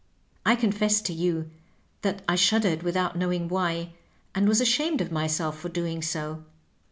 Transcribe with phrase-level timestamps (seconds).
[0.47, 1.51] I confess to you
[2.01, 3.91] that I shuddered without knowing why,
[4.33, 6.43] and was ashamed of myself for doing so.